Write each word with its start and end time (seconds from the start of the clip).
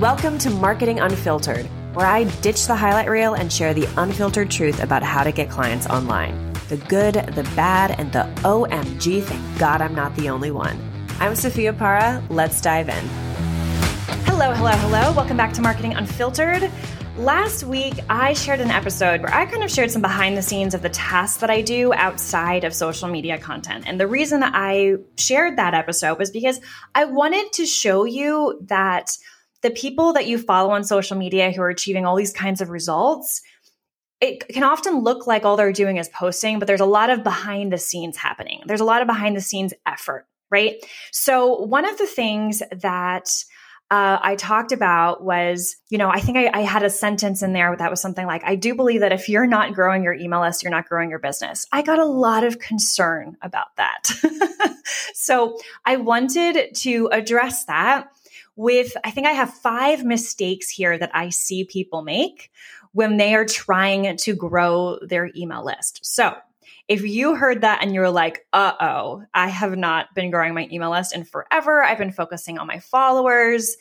Welcome 0.00 0.38
to 0.38 0.48
Marketing 0.48 0.98
Unfiltered, 0.98 1.66
where 1.92 2.06
I 2.06 2.24
ditch 2.40 2.66
the 2.66 2.74
highlight 2.74 3.10
reel 3.10 3.34
and 3.34 3.52
share 3.52 3.74
the 3.74 3.86
unfiltered 3.98 4.50
truth 4.50 4.82
about 4.82 5.02
how 5.02 5.22
to 5.22 5.30
get 5.30 5.50
clients 5.50 5.86
online. 5.88 6.54
The 6.70 6.78
good, 6.78 7.16
the 7.34 7.42
bad, 7.54 8.00
and 8.00 8.10
the 8.10 8.22
OMG, 8.36 9.22
thank 9.22 9.58
God 9.58 9.82
I'm 9.82 9.94
not 9.94 10.16
the 10.16 10.30
only 10.30 10.52
one. 10.52 10.80
I'm 11.18 11.34
Sophia 11.34 11.74
Para. 11.74 12.24
Let's 12.30 12.62
dive 12.62 12.88
in. 12.88 13.04
Hello, 14.24 14.54
hello, 14.54 14.70
hello. 14.70 15.12
Welcome 15.12 15.36
back 15.36 15.52
to 15.52 15.60
Marketing 15.60 15.92
Unfiltered. 15.92 16.70
Last 17.18 17.64
week, 17.64 17.96
I 18.08 18.32
shared 18.32 18.60
an 18.60 18.70
episode 18.70 19.20
where 19.20 19.34
I 19.34 19.44
kind 19.44 19.62
of 19.62 19.70
shared 19.70 19.90
some 19.90 20.00
behind 20.00 20.34
the 20.34 20.40
scenes 20.40 20.72
of 20.72 20.80
the 20.80 20.88
tasks 20.88 21.40
that 21.42 21.50
I 21.50 21.60
do 21.60 21.92
outside 21.92 22.64
of 22.64 22.72
social 22.72 23.10
media 23.10 23.36
content. 23.36 23.84
And 23.86 24.00
the 24.00 24.08
reason 24.08 24.42
I 24.42 24.96
shared 25.18 25.58
that 25.58 25.74
episode 25.74 26.18
was 26.18 26.30
because 26.30 26.58
I 26.94 27.04
wanted 27.04 27.52
to 27.52 27.66
show 27.66 28.04
you 28.04 28.58
that 28.62 29.18
the 29.62 29.70
people 29.70 30.12
that 30.14 30.26
you 30.26 30.38
follow 30.38 30.70
on 30.70 30.84
social 30.84 31.16
media 31.16 31.50
who 31.50 31.62
are 31.62 31.68
achieving 31.68 32.06
all 32.06 32.16
these 32.16 32.32
kinds 32.32 32.60
of 32.60 32.70
results, 32.70 33.42
it 34.20 34.46
can 34.48 34.62
often 34.62 35.00
look 35.00 35.26
like 35.26 35.44
all 35.44 35.56
they're 35.56 35.72
doing 35.72 35.96
is 35.96 36.08
posting, 36.08 36.58
but 36.58 36.66
there's 36.66 36.80
a 36.80 36.86
lot 36.86 37.10
of 37.10 37.24
behind 37.24 37.72
the 37.72 37.78
scenes 37.78 38.16
happening. 38.16 38.62
There's 38.66 38.80
a 38.80 38.84
lot 38.84 39.00
of 39.00 39.06
behind 39.06 39.36
the 39.36 39.40
scenes 39.40 39.72
effort, 39.86 40.26
right? 40.50 40.76
So, 41.10 41.56
one 41.62 41.88
of 41.88 41.96
the 41.98 42.06
things 42.06 42.62
that 42.70 43.28
uh, 43.90 44.18
I 44.22 44.36
talked 44.36 44.70
about 44.70 45.24
was, 45.24 45.76
you 45.88 45.98
know, 45.98 46.10
I 46.10 46.20
think 46.20 46.38
I, 46.38 46.48
I, 46.54 46.60
had 46.60 46.84
a 46.84 46.90
sentence 46.90 47.42
in 47.42 47.54
there 47.54 47.74
that 47.76 47.90
was 47.90 48.00
something 48.00 48.24
like, 48.24 48.42
I 48.44 48.54
do 48.54 48.76
believe 48.76 49.00
that 49.00 49.10
if 49.10 49.28
you're 49.28 49.48
not 49.48 49.74
growing 49.74 50.04
your 50.04 50.14
email 50.14 50.42
list, 50.42 50.62
you're 50.62 50.70
not 50.70 50.88
growing 50.88 51.10
your 51.10 51.18
business. 51.18 51.66
I 51.72 51.82
got 51.82 51.98
a 51.98 52.04
lot 52.04 52.44
of 52.44 52.60
concern 52.60 53.36
about 53.42 53.74
that. 53.78 54.04
so 55.14 55.58
I 55.84 55.96
wanted 55.96 56.72
to 56.76 57.08
address 57.10 57.64
that 57.64 58.10
with, 58.60 58.94
I 59.04 59.10
think 59.10 59.26
I 59.26 59.32
have 59.32 59.54
five 59.54 60.04
mistakes 60.04 60.68
here 60.68 60.98
that 60.98 61.10
I 61.14 61.30
see 61.30 61.64
people 61.64 62.02
make 62.02 62.50
when 62.92 63.16
they 63.16 63.34
are 63.34 63.46
trying 63.46 64.18
to 64.18 64.34
grow 64.34 64.98
their 65.00 65.30
email 65.34 65.64
list. 65.64 66.00
So 66.02 66.34
if 66.86 67.02
you 67.02 67.34
heard 67.34 67.62
that 67.62 67.82
and 67.82 67.94
you're 67.94 68.10
like, 68.10 68.46
uh 68.52 68.74
oh, 68.78 69.22
I 69.32 69.48
have 69.48 69.78
not 69.78 70.14
been 70.14 70.30
growing 70.30 70.52
my 70.52 70.68
email 70.70 70.90
list 70.90 71.14
in 71.14 71.24
forever, 71.24 71.82
I've 71.82 71.96
been 71.96 72.12
focusing 72.12 72.58
on 72.58 72.66
my 72.66 72.80
followers. 72.80 73.76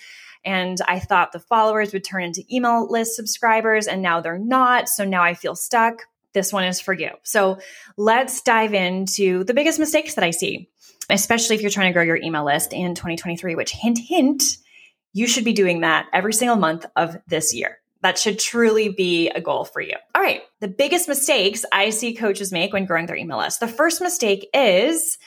And 0.45 0.77
I 0.87 0.99
thought 0.99 1.33
the 1.33 1.39
followers 1.41 1.91
would 1.91 2.05
turn 2.05 2.23
into 2.23 2.45
email 2.49 2.89
list 2.89 3.17
subscribers, 3.17 3.87
and 3.87 4.01
now 4.01 4.21
they're 4.21 4.39
not. 4.39 4.87
So 4.87 5.03
now 5.03 5.21
I 5.21 5.33
feel 5.33 5.53
stuck. 5.53 6.03
This 6.33 6.53
one 6.53 6.63
is 6.63 6.79
for 6.79 6.93
you. 6.93 7.09
So 7.23 7.59
let's 7.97 8.41
dive 8.41 8.73
into 8.73 9.43
the 9.43 9.53
biggest 9.53 9.79
mistakes 9.79 10.15
that 10.15 10.23
I 10.23 10.31
see, 10.31 10.69
especially 11.09 11.57
if 11.57 11.61
you're 11.61 11.69
trying 11.69 11.89
to 11.89 11.93
grow 11.93 12.03
your 12.03 12.15
email 12.15 12.45
list 12.45 12.71
in 12.71 12.95
2023, 12.95 13.55
which 13.55 13.71
hint, 13.71 13.99
hint, 13.99 14.43
you 15.13 15.27
should 15.27 15.45
be 15.45 15.53
doing 15.53 15.81
that 15.81 16.07
every 16.13 16.33
single 16.33 16.57
month 16.57 16.85
of 16.95 17.17
this 17.27 17.53
year. 17.53 17.79
That 18.01 18.17
should 18.17 18.39
truly 18.39 18.89
be 18.89 19.29
a 19.29 19.41
goal 19.41 19.65
for 19.65 19.81
you. 19.81 19.95
All 20.15 20.21
right. 20.21 20.41
The 20.61 20.69
biggest 20.69 21.07
mistakes 21.07 21.65
I 21.71 21.89
see 21.89 22.13
coaches 22.13 22.51
make 22.51 22.71
when 22.71 22.85
growing 22.85 23.07
their 23.07 23.17
email 23.17 23.39
list. 23.39 23.59
The 23.59 23.67
first 23.67 24.01
mistake 24.01 24.47
is 24.53 25.17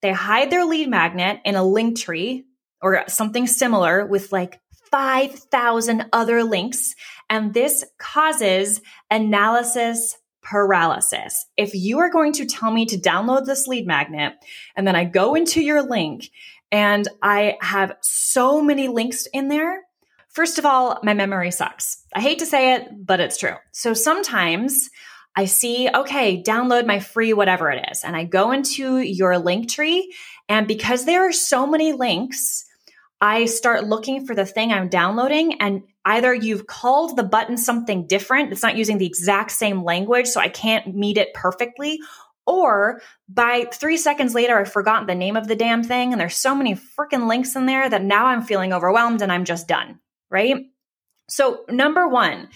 they 0.00 0.12
hide 0.12 0.50
their 0.50 0.64
lead 0.64 0.88
magnet 0.88 1.40
in 1.44 1.56
a 1.56 1.64
link 1.64 1.98
tree 1.98 2.44
or 2.80 3.04
something 3.08 3.46
similar 3.46 4.06
with 4.06 4.30
like 4.30 4.60
5,000 4.90 6.06
other 6.12 6.44
links. 6.44 6.94
And 7.28 7.52
this 7.52 7.84
causes 7.98 8.80
analysis 9.10 10.16
paralysis. 10.42 11.46
If 11.56 11.74
you 11.74 11.98
are 11.98 12.10
going 12.10 12.32
to 12.34 12.46
tell 12.46 12.70
me 12.70 12.86
to 12.86 12.96
download 12.96 13.44
this 13.44 13.66
lead 13.66 13.86
magnet 13.86 14.34
and 14.76 14.86
then 14.86 14.96
I 14.96 15.04
go 15.04 15.34
into 15.34 15.60
your 15.60 15.82
link 15.82 16.30
and 16.72 17.06
I 17.22 17.56
have 17.60 17.96
so 18.00 18.62
many 18.62 18.88
links 18.88 19.26
in 19.32 19.48
there. 19.48 19.82
First 20.28 20.58
of 20.58 20.66
all, 20.66 21.00
my 21.02 21.14
memory 21.14 21.50
sucks. 21.50 22.04
I 22.14 22.20
hate 22.20 22.38
to 22.38 22.46
say 22.46 22.74
it, 22.74 22.88
but 23.04 23.20
it's 23.20 23.36
true. 23.36 23.56
So 23.72 23.94
sometimes 23.94 24.88
I 25.36 25.46
see, 25.46 25.88
okay, 25.92 26.42
download 26.42 26.86
my 26.86 27.00
free 27.00 27.32
whatever 27.32 27.70
it 27.70 27.88
is. 27.90 28.04
And 28.04 28.16
I 28.16 28.24
go 28.24 28.52
into 28.52 28.98
your 28.98 29.38
link 29.38 29.68
tree. 29.68 30.14
And 30.48 30.66
because 30.68 31.04
there 31.04 31.28
are 31.28 31.32
so 31.32 31.66
many 31.66 31.92
links, 31.92 32.64
I 33.20 33.44
start 33.44 33.84
looking 33.84 34.26
for 34.26 34.34
the 34.34 34.46
thing 34.46 34.72
I'm 34.72 34.88
downloading. 34.88 35.60
And 35.60 35.82
either 36.04 36.32
you've 36.32 36.66
called 36.66 37.16
the 37.16 37.22
button 37.22 37.56
something 37.56 38.06
different, 38.06 38.52
it's 38.52 38.62
not 38.62 38.76
using 38.76 38.98
the 38.98 39.06
exact 39.06 39.50
same 39.50 39.84
language, 39.84 40.26
so 40.26 40.40
I 40.40 40.48
can't 40.48 40.94
meet 40.94 41.18
it 41.18 41.34
perfectly, 41.34 42.00
or 42.46 43.00
by 43.28 43.66
three 43.72 43.96
seconds 43.96 44.34
later, 44.34 44.58
I've 44.58 44.72
forgotten 44.72 45.06
the 45.06 45.14
name 45.14 45.36
of 45.36 45.48
the 45.48 45.56
damn 45.56 45.82
thing. 45.82 46.12
And 46.12 46.20
there's 46.20 46.36
so 46.36 46.54
many 46.54 46.74
freaking 46.74 47.28
links 47.28 47.54
in 47.56 47.66
there 47.66 47.88
that 47.88 48.02
now 48.02 48.26
I'm 48.26 48.42
feeling 48.42 48.72
overwhelmed 48.72 49.22
and 49.22 49.30
I'm 49.30 49.44
just 49.44 49.68
done. 49.68 50.00
Right. 50.30 50.66
So, 51.28 51.64
number 51.68 52.08
one, 52.08 52.48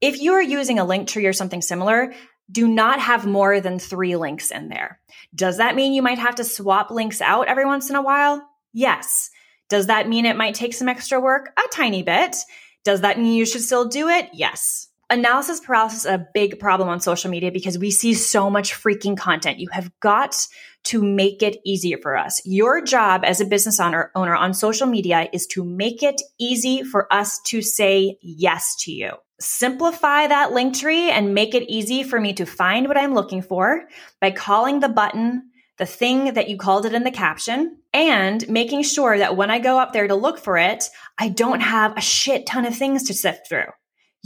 if 0.00 0.20
you 0.20 0.32
are 0.34 0.42
using 0.42 0.78
a 0.78 0.84
link 0.84 1.08
tree 1.08 1.26
or 1.26 1.32
something 1.32 1.62
similar, 1.62 2.14
do 2.50 2.68
not 2.68 3.00
have 3.00 3.26
more 3.26 3.60
than 3.60 3.78
three 3.78 4.16
links 4.16 4.50
in 4.50 4.68
there. 4.68 5.00
Does 5.34 5.58
that 5.58 5.74
mean 5.74 5.92
you 5.92 6.02
might 6.02 6.18
have 6.18 6.36
to 6.36 6.44
swap 6.44 6.90
links 6.90 7.20
out 7.20 7.48
every 7.48 7.66
once 7.66 7.90
in 7.90 7.96
a 7.96 8.02
while? 8.02 8.46
Yes. 8.72 9.30
Does 9.68 9.88
that 9.88 10.08
mean 10.08 10.26
it 10.26 10.36
might 10.36 10.54
take 10.54 10.74
some 10.74 10.88
extra 10.88 11.20
work? 11.20 11.50
A 11.58 11.68
tiny 11.72 12.02
bit. 12.02 12.36
Does 12.84 13.00
that 13.00 13.18
mean 13.18 13.34
you 13.34 13.44
should 13.44 13.62
still 13.62 13.88
do 13.88 14.08
it? 14.08 14.30
Yes 14.32 14.88
analysis 15.10 15.60
paralysis 15.60 16.00
is 16.00 16.06
a 16.06 16.26
big 16.34 16.58
problem 16.58 16.88
on 16.88 17.00
social 17.00 17.30
media 17.30 17.52
because 17.52 17.78
we 17.78 17.90
see 17.90 18.14
so 18.14 18.50
much 18.50 18.72
freaking 18.72 19.16
content. 19.16 19.58
You 19.58 19.68
have 19.72 19.90
got 20.00 20.36
to 20.84 21.02
make 21.02 21.42
it 21.42 21.56
easier 21.64 21.98
for 21.98 22.16
us. 22.16 22.40
Your 22.44 22.80
job 22.80 23.22
as 23.24 23.40
a 23.40 23.44
business 23.44 23.80
owner, 23.80 24.10
owner 24.14 24.34
on 24.34 24.54
social 24.54 24.86
media 24.86 25.28
is 25.32 25.46
to 25.48 25.64
make 25.64 26.02
it 26.02 26.20
easy 26.38 26.82
for 26.82 27.12
us 27.12 27.40
to 27.46 27.62
say 27.62 28.18
yes 28.22 28.76
to 28.80 28.92
you. 28.92 29.12
Simplify 29.40 30.28
that 30.28 30.52
link 30.52 30.76
tree 30.76 31.10
and 31.10 31.34
make 31.34 31.54
it 31.54 31.68
easy 31.68 32.02
for 32.02 32.20
me 32.20 32.32
to 32.34 32.46
find 32.46 32.88
what 32.88 32.96
I'm 32.96 33.14
looking 33.14 33.42
for 33.42 33.82
by 34.20 34.30
calling 34.30 34.80
the 34.80 34.88
button 34.88 35.50
the 35.78 35.86
thing 35.86 36.34
that 36.34 36.48
you 36.48 36.56
called 36.56 36.86
it 36.86 36.94
in 36.94 37.04
the 37.04 37.10
caption 37.10 37.76
and 37.92 38.48
making 38.48 38.82
sure 38.82 39.18
that 39.18 39.36
when 39.36 39.50
I 39.50 39.58
go 39.58 39.78
up 39.78 39.92
there 39.92 40.08
to 40.08 40.14
look 40.14 40.38
for 40.38 40.56
it, 40.56 40.84
I 41.18 41.28
don't 41.28 41.60
have 41.60 41.96
a 41.96 42.00
shit 42.00 42.46
ton 42.46 42.64
of 42.64 42.74
things 42.74 43.04
to 43.04 43.14
sift 43.14 43.48
through. 43.48 43.66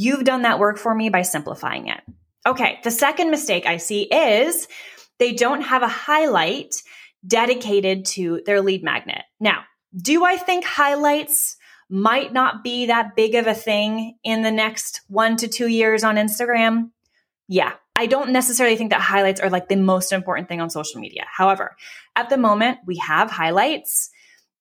You've 0.01 0.25
done 0.25 0.43
that 0.43 0.59
work 0.59 0.79
for 0.79 0.95
me 0.95 1.11
by 1.11 1.21
simplifying 1.21 1.89
it. 1.89 2.01
Okay, 2.47 2.81
the 2.85 2.91
second 2.91 3.31
mistake 3.31 3.67
I 3.67 3.77
see 3.77 4.05
is 4.05 4.67
they 5.19 5.35
don't 5.35 5.61
have 5.61 5.83
a 5.83 5.89
highlight 5.89 6.83
dedicated 7.27 8.07
to 8.07 8.41
their 8.47 8.63
lead 8.63 8.83
magnet. 8.83 9.25
Now, 9.41 9.65
do 9.95 10.25
I 10.25 10.39
think 10.39 10.65
highlights 10.65 11.59
might 11.91 12.33
not 12.33 12.65
be 12.65 12.87
that 12.87 13.15
big 13.15 13.35
of 13.35 13.47
a 13.47 13.53
thing 13.53 14.17
in 14.25 14.41
the 14.41 14.51
next 14.51 15.03
one 15.09 15.37
to 15.37 15.49
two 15.49 15.67
years 15.67 16.03
on 16.03 16.17
Instagram? 16.17 16.93
Yeah, 17.47 17.75
I 17.95 18.07
don't 18.07 18.31
necessarily 18.31 18.77
think 18.77 18.93
that 18.93 19.03
highlights 19.03 19.43
are 19.43 19.51
like 19.51 19.69
the 19.69 19.77
most 19.77 20.13
important 20.13 20.49
thing 20.49 20.63
on 20.63 20.71
social 20.71 20.99
media. 20.99 21.27
However, 21.31 21.77
at 22.17 22.31
the 22.31 22.39
moment, 22.39 22.79
we 22.87 22.97
have 22.97 23.31
highlights. 23.31 24.09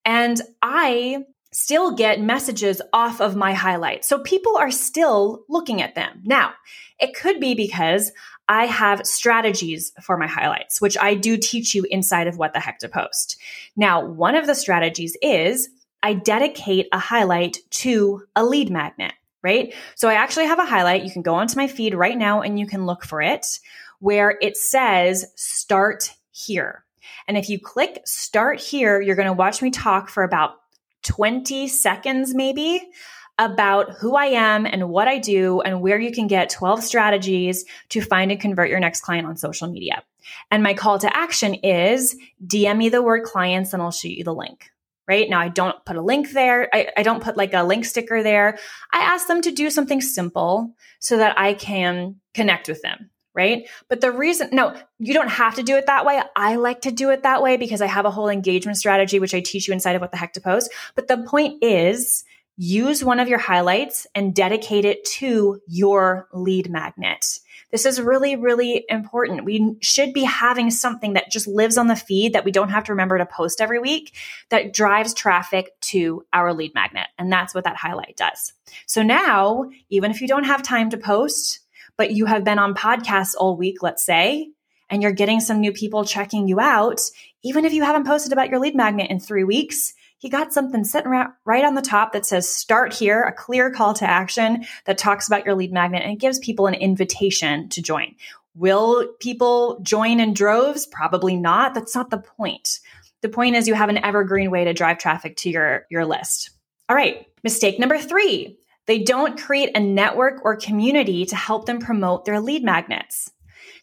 And 0.04 0.42
I 0.62 1.24
still 1.52 1.96
get 1.96 2.22
messages 2.22 2.82
off 2.94 3.22
of 3.22 3.36
my 3.36 3.54
highlights. 3.54 4.08
So 4.08 4.20
people 4.20 4.58
are 4.58 4.72
still 4.72 5.44
looking 5.50 5.82
at 5.82 5.96
them. 5.96 6.22
Now, 6.24 6.54
it 7.00 7.16
could 7.16 7.40
be 7.40 7.56
because 7.56 8.12
I 8.48 8.66
have 8.66 9.06
strategies 9.06 9.92
for 10.02 10.18
my 10.18 10.28
highlights, 10.28 10.82
which 10.82 10.98
I 11.00 11.16
do 11.16 11.38
teach 11.38 11.76
you 11.76 11.86
inside 11.90 12.28
of 12.28 12.38
what 12.38 12.54
the 12.54 12.60
heck 12.60 12.80
to 12.80 12.90
post. 12.90 13.38
Now, 13.76 14.04
one 14.04 14.36
of 14.36 14.48
the 14.48 14.56
strategies 14.56 15.16
is 15.22 15.70
I 16.02 16.14
dedicate 16.14 16.88
a 16.92 17.00
highlight 17.00 17.58
to 17.72 18.24
a 18.36 18.44
lead 18.44 18.70
magnet, 18.70 19.14
right? 19.44 19.74
So 19.96 20.10
I 20.10 20.14
actually 20.14 20.46
have 20.46 20.60
a 20.60 20.66
highlight. 20.66 21.04
You 21.04 21.12
can 21.12 21.22
go 21.22 21.36
onto 21.36 21.58
my 21.58 21.68
feed 21.68 21.94
right 21.94 22.18
now 22.18 22.42
and 22.42 22.60
you 22.60 22.66
can 22.66 22.86
look 22.86 23.06
for 23.06 23.22
it 23.22 23.60
where 24.00 24.38
it 24.42 24.56
says 24.58 25.26
start 25.36 26.14
here. 26.32 26.86
And 27.28 27.38
if 27.38 27.50
you 27.50 27.60
click 27.60 28.02
start 28.06 28.60
here, 28.60 29.00
you're 29.02 29.16
going 29.16 29.28
to 29.28 29.34
watch 29.34 29.62
me 29.62 29.72
talk 29.72 30.10
for 30.10 30.24
about 30.24 30.56
20 31.04 31.68
seconds 31.68 32.34
maybe 32.34 32.90
about 33.38 33.92
who 33.94 34.16
I 34.16 34.26
am 34.26 34.66
and 34.66 34.90
what 34.90 35.08
I 35.08 35.18
do 35.18 35.62
and 35.62 35.82
where 35.82 36.00
you 36.00 36.12
can 36.12 36.28
get 36.28 36.50
12 36.50 36.84
strategies 36.84 37.64
to 37.90 38.02
find 38.02 38.32
and 38.32 38.40
convert 38.40 38.70
your 38.70 38.82
next 38.82 39.02
client 39.02 39.28
on 39.28 39.38
social 39.38 39.70
media. 39.70 40.04
And 40.52 40.62
my 40.62 40.74
call 40.74 41.00
to 41.00 41.18
action 41.18 41.54
is 41.56 42.18
DM 42.46 42.78
me 42.78 42.90
the 42.90 43.02
word 43.02 43.24
clients 43.24 43.74
and 43.74 43.82
I'll 43.82 43.92
shoot 43.92 44.18
you 44.18 44.24
the 44.24 44.34
link. 44.34 44.72
Right 45.08 45.28
now, 45.28 45.40
I 45.40 45.48
don't 45.48 45.84
put 45.86 45.96
a 45.96 46.02
link 46.02 46.32
there. 46.32 46.70
I, 46.72 46.90
I 46.98 47.02
don't 47.02 47.24
put 47.24 47.36
like 47.36 47.54
a 47.54 47.64
link 47.64 47.86
sticker 47.86 48.22
there. 48.22 48.60
I 48.94 49.00
ask 49.00 49.26
them 49.26 49.42
to 49.42 49.52
do 49.52 49.72
something 49.72 50.02
simple 50.02 50.76
so 51.00 51.18
that 51.18 51.40
I 51.40 51.56
can 51.56 52.18
connect 52.36 52.68
with 52.68 52.82
them 52.84 53.10
right? 53.34 53.68
But 53.88 54.02
the 54.02 54.12
reason, 54.12 54.50
no, 54.52 54.76
you 54.98 55.14
don't 55.14 55.30
have 55.30 55.56
to 55.56 55.64
do 55.64 55.76
it 55.78 55.86
that 55.86 56.06
way. 56.06 56.22
I 56.36 56.56
like 56.56 56.82
to 56.82 56.92
do 56.92 57.10
it 57.10 57.24
that 57.24 57.42
way 57.42 57.58
because 57.58 57.82
I 57.82 57.88
have 57.88 58.06
a 58.06 58.12
whole 58.12 58.30
engagement 58.30 58.78
strategy, 58.78 59.20
which 59.20 59.34
I 59.34 59.40
teach 59.40 59.68
you 59.68 59.74
inside 59.74 59.96
of 59.96 60.02
what 60.02 60.12
the 60.12 60.18
heck 60.18 60.34
to 60.34 60.42
post. 60.42 60.72
But 60.96 61.08
the 61.08 61.18
point 61.18 61.64
is, 61.64 62.26
use 62.58 63.04
one 63.04 63.22
of 63.22 63.30
your 63.30 63.40
highlights 63.40 64.06
and 64.14 64.36
dedicate 64.36 64.84
it 64.84 65.06
to 65.06 65.62
your 65.68 66.28
lead 66.34 66.70
magnet. 66.70 67.40
This 67.72 67.86
is 67.86 68.02
really, 68.02 68.36
really 68.36 68.84
important. 68.90 69.46
We 69.46 69.78
should 69.82 70.12
be 70.12 70.24
having 70.24 70.72
something 70.72 71.14
that 71.14 71.32
just 71.32 71.48
lives 71.48 71.78
on 71.78 71.88
the 71.88 71.96
feed 71.96 72.34
that 72.34 72.44
we 72.44 72.52
don't 72.52 72.70
have 72.70 72.84
to 72.86 72.94
remember 72.94 73.18
to 73.18 73.26
post 73.26 73.62
every 73.62 73.80
week 73.80 74.16
that 74.50 74.74
drives 74.74 75.14
traffic 75.14 75.80
to 75.82 76.26
our 76.34 76.54
lead 76.54 76.74
magnet. 76.74 77.08
And 77.18 77.32
that's 77.32 77.54
what 77.54 77.64
that 77.66 77.78
highlight 77.78 78.18
does. 78.18 78.54
So 78.88 79.04
now, 79.04 79.70
even 79.90 80.12
if 80.12 80.20
you 80.20 80.28
don't 80.28 80.46
have 80.46 80.64
time 80.64 80.90
to 80.90 80.98
post, 80.98 81.60
but 82.00 82.12
you 82.12 82.26
have 82.26 82.46
been 82.46 82.60
on 82.60 82.74
podcasts 82.74 83.36
all 83.38 83.58
week, 83.58 83.84
let's 83.84 84.06
say, 84.06 84.50
and 84.90 85.04
you're 85.04 85.12
getting 85.12 85.42
some 85.42 85.60
new 85.60 85.74
people 85.74 86.06
checking 86.06 86.48
you 86.48 86.58
out, 86.58 87.02
even 87.44 87.66
if 87.66 87.74
you 87.74 87.84
haven't 87.84 88.08
posted 88.08 88.32
about 88.32 88.50
your 88.50 88.60
lead 88.60 88.74
magnet 88.74 89.12
in 89.12 89.20
three 89.20 89.44
weeks, 89.44 89.94
he 90.18 90.30
got 90.30 90.54
something 90.54 90.86
sitting 90.86 91.12
right 91.12 91.66
on 91.66 91.76
the 91.76 91.82
top 91.82 92.14
that 92.14 92.26
says 92.26 92.48
start 92.50 92.94
here, 92.94 93.22
a 93.24 93.34
clear 93.34 93.70
call 93.70 93.94
to 93.96 94.10
action 94.10 94.66
that 94.86 94.98
talks 94.98 95.28
about 95.28 95.46
your 95.46 95.56
lead 95.56 95.74
magnet 95.74 96.04
and 96.06 96.22
gives 96.22 96.40
people 96.40 96.68
an 96.68 96.74
invitation 96.74 97.68
to 97.68 97.82
join. 97.82 98.16
Will 98.56 99.14
people 99.20 99.82
join 99.82 100.22
in 100.22 100.34
droves? 100.34 100.88
Probably 100.88 101.36
not. 101.36 101.74
That's 101.74 101.96
not 101.96 102.12
the 102.12 102.18
point. 102.18 102.80
The 103.22 103.30
point 103.30 103.58
is 103.58 103.68
you 103.68 103.74
have 103.74 103.90
an 103.90 104.04
evergreen 104.06 104.52
way 104.52 104.64
to 104.64 104.74
drive 104.74 105.00
traffic 105.00 105.36
to 105.38 105.50
your, 105.50 105.86
your 105.90 106.06
list. 106.06 106.52
All 106.88 106.96
right. 106.96 107.28
Mistake 107.44 107.78
number 107.78 107.98
three. 107.98 108.59
They 108.90 109.04
don't 109.04 109.40
create 109.40 109.78
a 109.78 109.80
network 109.80 110.44
or 110.44 110.56
community 110.56 111.24
to 111.28 111.36
help 111.36 111.68
them 111.68 111.78
promote 111.78 112.26
their 112.26 112.40
lead 112.40 112.64
magnets. 112.64 113.30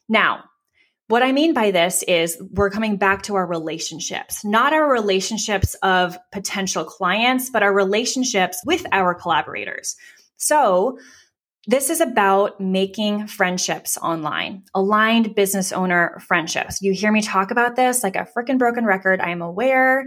Now, 0.09 0.43
what 1.07 1.23
I 1.23 1.31
mean 1.31 1.55
by 1.55 1.71
this 1.71 2.03
is 2.03 2.37
we're 2.51 2.71
coming 2.71 2.97
back 2.97 3.23
to 3.23 3.37
our 3.37 3.47
relationships, 3.47 4.45
not 4.45 4.73
our 4.73 4.91
relationships 4.91 5.77
of 5.85 6.19
potential 6.33 6.85
clients, 6.85 7.51
but 7.51 7.63
our 7.63 7.73
relationships 7.73 8.61
with 8.67 8.85
our 8.91 9.15
collaborators. 9.15 9.95
So, 10.39 10.99
this 11.69 11.89
is 11.89 12.01
about 12.01 12.61
making 12.61 13.29
friendships 13.29 13.97
online, 13.97 14.65
aligned 14.75 15.37
business 15.37 15.71
owner 15.71 16.19
friendships. 16.27 16.83
You 16.83 16.93
hear 16.93 17.13
me 17.13 17.23
talk 17.23 17.53
about 17.53 17.77
this 17.77 18.03
like 18.03 18.17
a 18.17 18.27
freaking 18.37 18.59
broken 18.59 18.85
record. 18.85 19.21
I 19.21 19.31
am 19.31 19.43
aware, 19.43 20.07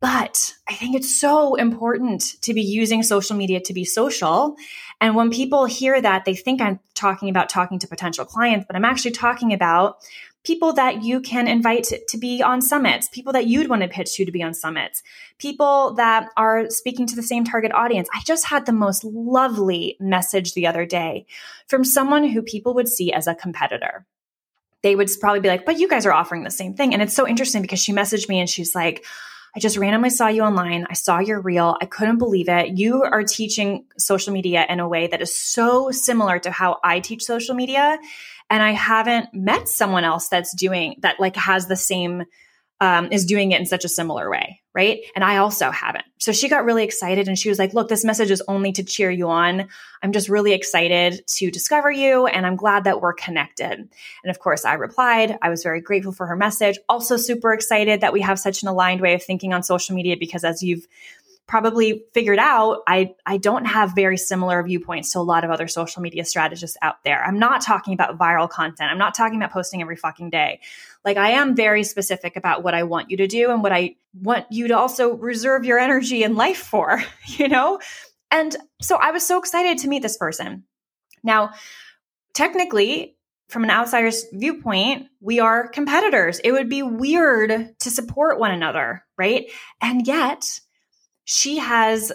but 0.00 0.54
I 0.66 0.74
think 0.74 0.96
it's 0.96 1.20
so 1.20 1.56
important 1.56 2.22
to 2.42 2.54
be 2.54 2.62
using 2.62 3.02
social 3.02 3.36
media 3.36 3.60
to 3.60 3.74
be 3.74 3.84
social. 3.84 4.56
And 5.00 5.14
when 5.14 5.30
people 5.30 5.66
hear 5.66 6.00
that, 6.00 6.24
they 6.24 6.34
think 6.34 6.60
I'm 6.60 6.80
talking 6.94 7.28
about 7.28 7.50
talking 7.50 7.78
to 7.80 7.88
potential 7.88 8.24
clients, 8.24 8.66
but 8.66 8.76
I'm 8.76 8.84
actually 8.84 9.12
talking 9.12 9.52
about 9.52 9.98
people 10.42 10.72
that 10.72 11.02
you 11.02 11.20
can 11.20 11.46
invite 11.46 11.92
to 12.08 12.18
be 12.18 12.42
on 12.42 12.62
summits, 12.62 13.08
people 13.08 13.32
that 13.34 13.46
you'd 13.46 13.68
want 13.68 13.82
to 13.82 13.88
pitch 13.88 14.16
to 14.16 14.24
to 14.24 14.32
be 14.32 14.42
on 14.42 14.54
summits, 14.54 15.02
people 15.38 15.92
that 15.94 16.30
are 16.36 16.70
speaking 16.70 17.06
to 17.06 17.16
the 17.16 17.22
same 17.22 17.44
target 17.44 17.72
audience. 17.72 18.08
I 18.14 18.22
just 18.24 18.46
had 18.46 18.64
the 18.64 18.72
most 18.72 19.04
lovely 19.04 19.96
message 20.00 20.54
the 20.54 20.66
other 20.66 20.86
day 20.86 21.26
from 21.66 21.84
someone 21.84 22.24
who 22.26 22.40
people 22.40 22.72
would 22.74 22.88
see 22.88 23.12
as 23.12 23.26
a 23.26 23.34
competitor. 23.34 24.06
They 24.82 24.96
would 24.96 25.10
probably 25.20 25.40
be 25.40 25.48
like, 25.48 25.66
but 25.66 25.78
you 25.78 25.88
guys 25.88 26.06
are 26.06 26.12
offering 26.12 26.42
the 26.42 26.50
same 26.50 26.72
thing. 26.72 26.94
And 26.94 27.02
it's 27.02 27.14
so 27.14 27.28
interesting 27.28 27.60
because 27.60 27.82
she 27.82 27.92
messaged 27.92 28.30
me 28.30 28.40
and 28.40 28.48
she's 28.48 28.74
like, 28.74 29.04
I 29.54 29.60
just 29.60 29.76
randomly 29.76 30.10
saw 30.10 30.28
you 30.28 30.42
online. 30.42 30.86
I 30.88 30.94
saw 30.94 31.18
your 31.18 31.40
reel. 31.40 31.76
I 31.80 31.86
couldn't 31.86 32.18
believe 32.18 32.48
it. 32.48 32.78
You 32.78 33.02
are 33.02 33.24
teaching 33.24 33.84
social 33.98 34.32
media 34.32 34.64
in 34.68 34.80
a 34.80 34.88
way 34.88 35.08
that 35.08 35.20
is 35.20 35.34
so 35.34 35.90
similar 35.90 36.38
to 36.40 36.50
how 36.50 36.78
I 36.84 37.00
teach 37.00 37.24
social 37.24 37.54
media 37.54 37.98
and 38.48 38.62
I 38.62 38.72
haven't 38.72 39.32
met 39.32 39.68
someone 39.68 40.04
else 40.04 40.28
that's 40.28 40.54
doing 40.54 40.96
that 40.98 41.20
like 41.20 41.36
has 41.36 41.66
the 41.66 41.76
same 41.76 42.24
um, 42.80 43.08
is 43.12 43.26
doing 43.26 43.52
it 43.52 43.60
in 43.60 43.66
such 43.66 43.84
a 43.84 43.88
similar 43.88 44.30
way, 44.30 44.60
right? 44.74 45.00
And 45.14 45.22
I 45.22 45.36
also 45.36 45.70
haven't. 45.70 46.04
So 46.18 46.32
she 46.32 46.48
got 46.48 46.64
really 46.64 46.82
excited 46.82 47.28
and 47.28 47.38
she 47.38 47.50
was 47.50 47.58
like, 47.58 47.74
look, 47.74 47.88
this 47.88 48.04
message 48.04 48.30
is 48.30 48.42
only 48.48 48.72
to 48.72 48.82
cheer 48.82 49.10
you 49.10 49.28
on. 49.28 49.68
I'm 50.02 50.12
just 50.12 50.30
really 50.30 50.52
excited 50.52 51.22
to 51.26 51.50
discover 51.50 51.90
you 51.90 52.26
and 52.26 52.46
I'm 52.46 52.56
glad 52.56 52.84
that 52.84 53.02
we're 53.02 53.12
connected. 53.12 53.70
And 53.70 54.30
of 54.30 54.38
course, 54.38 54.64
I 54.64 54.74
replied. 54.74 55.36
I 55.42 55.50
was 55.50 55.62
very 55.62 55.82
grateful 55.82 56.12
for 56.12 56.26
her 56.26 56.36
message. 56.36 56.78
Also, 56.88 57.18
super 57.18 57.52
excited 57.52 58.00
that 58.00 58.14
we 58.14 58.22
have 58.22 58.38
such 58.38 58.62
an 58.62 58.68
aligned 58.68 59.02
way 59.02 59.14
of 59.14 59.22
thinking 59.22 59.52
on 59.52 59.62
social 59.62 59.94
media 59.94 60.16
because 60.18 60.42
as 60.42 60.62
you've 60.62 60.86
probably 61.50 62.04
figured 62.14 62.38
out 62.38 62.78
I, 62.86 63.16
I 63.26 63.36
don't 63.36 63.64
have 63.64 63.92
very 63.96 64.16
similar 64.16 64.62
viewpoints 64.62 65.12
to 65.12 65.18
a 65.18 65.20
lot 65.20 65.42
of 65.42 65.50
other 65.50 65.66
social 65.66 66.00
media 66.00 66.24
strategists 66.24 66.76
out 66.80 67.02
there. 67.02 67.24
I'm 67.24 67.40
not 67.40 67.60
talking 67.60 67.92
about 67.92 68.16
viral 68.16 68.48
content. 68.48 68.88
I'm 68.88 68.98
not 68.98 69.16
talking 69.16 69.36
about 69.36 69.50
posting 69.50 69.82
every 69.82 69.96
fucking 69.96 70.30
day. 70.30 70.60
Like 71.04 71.16
I 71.16 71.30
am 71.30 71.56
very 71.56 71.84
specific 71.84 72.36
about 72.36 72.62
what 72.62 72.74
I 72.74 72.82
want 72.82 73.10
you 73.10 73.16
to 73.18 73.26
do 73.26 73.50
and 73.50 73.62
what 73.62 73.72
I 73.72 73.96
want 74.14 74.46
you 74.50 74.68
to 74.68 74.76
also 74.76 75.14
reserve 75.14 75.64
your 75.64 75.78
energy 75.78 76.22
and 76.22 76.36
life 76.36 76.58
for, 76.58 77.02
you 77.26 77.48
know? 77.48 77.80
And 78.30 78.56
so 78.80 78.96
I 78.96 79.10
was 79.10 79.26
so 79.26 79.38
excited 79.38 79.78
to 79.78 79.88
meet 79.88 80.02
this 80.02 80.16
person. 80.16 80.64
Now, 81.22 81.52
technically, 82.34 83.16
from 83.48 83.64
an 83.64 83.70
outsider's 83.70 84.24
viewpoint, 84.32 85.08
we 85.20 85.40
are 85.40 85.68
competitors. 85.68 86.38
It 86.38 86.52
would 86.52 86.68
be 86.68 86.82
weird 86.82 87.74
to 87.80 87.90
support 87.90 88.38
one 88.38 88.52
another, 88.52 89.04
right? 89.18 89.50
And 89.80 90.06
yet, 90.06 90.44
she 91.24 91.58
has, 91.58 92.12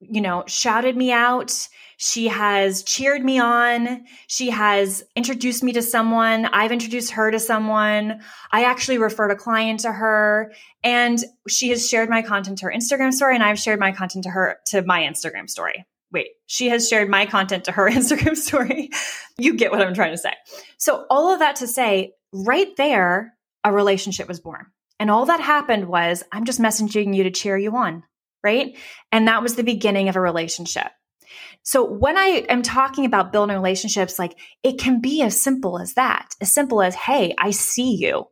you 0.00 0.20
know, 0.20 0.44
shouted 0.46 0.96
me 0.96 1.12
out. 1.12 1.68
She 1.96 2.28
has 2.28 2.84
cheered 2.84 3.24
me 3.24 3.40
on. 3.40 4.04
She 4.28 4.50
has 4.50 5.02
introduced 5.16 5.64
me 5.64 5.72
to 5.72 5.82
someone. 5.82 6.46
I've 6.46 6.70
introduced 6.70 7.12
her 7.12 7.30
to 7.30 7.40
someone. 7.40 8.20
I 8.52 8.64
actually 8.64 8.98
referred 8.98 9.32
a 9.32 9.36
client 9.36 9.80
to 9.80 9.90
her 9.90 10.52
and 10.84 11.18
she 11.48 11.70
has 11.70 11.88
shared 11.88 12.08
my 12.08 12.22
content 12.22 12.58
to 12.58 12.66
her 12.66 12.72
Instagram 12.72 13.12
story 13.12 13.34
and 13.34 13.42
I've 13.42 13.58
shared 13.58 13.80
my 13.80 13.90
content 13.90 14.24
to 14.24 14.30
her 14.30 14.58
to 14.66 14.82
my 14.82 15.02
Instagram 15.02 15.50
story. 15.50 15.84
Wait, 16.12 16.28
she 16.46 16.68
has 16.68 16.88
shared 16.88 17.08
my 17.08 17.26
content 17.26 17.64
to 17.64 17.72
her 17.72 17.90
Instagram 17.90 18.36
story. 18.36 18.90
you 19.36 19.54
get 19.54 19.72
what 19.72 19.80
I'm 19.80 19.94
trying 19.94 20.12
to 20.12 20.18
say. 20.18 20.32
So 20.78 21.04
all 21.10 21.32
of 21.32 21.40
that 21.40 21.56
to 21.56 21.66
say, 21.66 22.12
right 22.32 22.74
there, 22.76 23.34
a 23.64 23.72
relationship 23.72 24.28
was 24.28 24.38
born. 24.38 24.66
And 25.00 25.10
all 25.10 25.26
that 25.26 25.40
happened 25.40 25.88
was 25.88 26.22
I'm 26.30 26.44
just 26.44 26.60
messaging 26.60 27.14
you 27.14 27.24
to 27.24 27.30
cheer 27.30 27.58
you 27.58 27.76
on 27.76 28.04
right? 28.42 28.76
And 29.12 29.28
that 29.28 29.42
was 29.42 29.56
the 29.56 29.62
beginning 29.62 30.08
of 30.08 30.16
a 30.16 30.20
relationship. 30.20 30.88
So 31.62 31.84
when 31.84 32.16
I 32.16 32.46
am 32.48 32.62
talking 32.62 33.04
about 33.04 33.32
building 33.32 33.56
relationships, 33.56 34.18
like 34.18 34.38
it 34.62 34.78
can 34.78 35.00
be 35.00 35.22
as 35.22 35.40
simple 35.40 35.78
as 35.78 35.94
that, 35.94 36.34
as 36.40 36.52
simple 36.52 36.80
as, 36.80 36.94
hey, 36.94 37.34
I 37.38 37.50
see 37.50 37.94
you. 37.94 38.26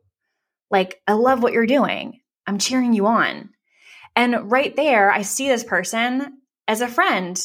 Like, 0.71 1.01
I 1.07 1.13
love 1.13 1.43
what 1.43 1.53
you're 1.53 1.67
doing. 1.67 2.19
I'm 2.45 2.57
cheering 2.57 2.93
you 2.93 3.05
on. 3.07 3.49
And 4.15 4.51
right 4.51 4.75
there, 4.75 5.11
I 5.11 5.21
see 5.21 5.47
this 5.47 5.63
person 5.63 6.39
as 6.67 6.81
a 6.81 6.87
friend. 6.87 7.39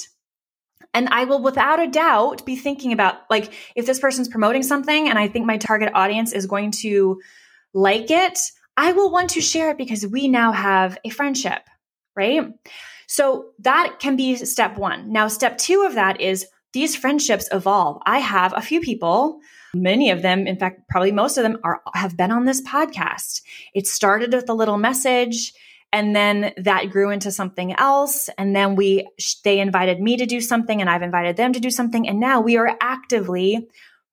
And 0.95 1.09
I 1.09 1.25
will, 1.25 1.43
without 1.43 1.81
a 1.81 1.91
doubt, 1.91 2.45
be 2.45 2.57
thinking 2.57 2.93
about 2.93 3.17
like 3.31 3.53
if 3.77 3.87
this 3.87 4.01
person's 4.01 4.29
promoting 4.29 4.63
something 4.63 5.09
and 5.09 5.19
I 5.19 5.29
think 5.29 5.47
my 5.47 5.59
target 5.59 5.91
audience 5.95 6.33
is 6.33 6.47
going 6.47 6.71
to 6.83 7.21
like 7.73 8.11
it, 8.11 8.39
I 8.77 8.93
will 8.93 9.11
want 9.11 9.31
to 9.31 9.41
share 9.41 9.71
it 9.71 9.79
because 9.79 10.07
we 10.07 10.29
now 10.29 10.53
have 10.53 10.99
a 11.05 11.11
friendship 11.11 11.63
right? 12.17 12.53
So 13.07 13.51
that 13.61 13.97
can 13.99 14.17
be 14.17 14.37
step 14.37 14.77
one. 14.77 15.13
Now, 15.13 15.29
step 15.29 15.59
two 15.59 15.85
of 15.87 15.95
that 15.95 16.21
is 16.21 16.47
these 16.73 16.97
friendships 16.97 17.49
evolve. 17.53 18.01
I 18.07 18.19
have 18.19 18.55
a 18.57 18.63
few 18.63 18.81
people, 18.81 19.41
many 19.75 20.11
of 20.11 20.23
them, 20.23 20.47
in 20.47 20.57
fact, 20.57 20.89
probably 20.89 21.13
most 21.13 21.37
of 21.37 21.43
them 21.43 21.59
are 21.65 21.83
have 21.95 22.17
been 22.17 22.31
on 22.31 22.45
this 22.45 22.63
podcast. 22.63 23.43
It 23.75 23.87
started 23.87 24.33
with 24.33 24.49
a 24.49 24.55
little 24.55 24.79
message 24.79 25.53
and 25.93 26.17
then 26.17 26.53
that 26.57 26.91
grew 26.91 27.11
into 27.11 27.31
something 27.31 27.75
else 27.75 28.31
and 28.39 28.57
then 28.57 28.75
we 28.75 29.07
they 29.45 29.61
invited 29.61 30.01
me 30.01 30.17
to 30.17 30.27
do 30.27 30.41
something 30.41 30.81
and 30.81 30.89
I've 30.89 31.03
invited 31.03 31.37
them 31.37 31.53
to 31.53 31.61
do 31.61 31.71
something 31.71 32.09
and 32.09 32.19
now 32.19 32.41
we 32.41 32.57
are 32.57 32.77
actively 32.81 33.69